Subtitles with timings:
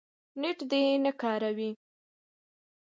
[0.41, 1.71] نېټ دې نه کاروي